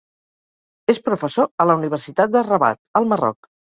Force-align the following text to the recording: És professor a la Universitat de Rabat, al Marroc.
És 0.93 1.01
professor 1.11 1.51
a 1.53 1.69
la 1.71 1.79
Universitat 1.83 2.37
de 2.39 2.47
Rabat, 2.53 2.85
al 3.03 3.13
Marroc. 3.17 3.53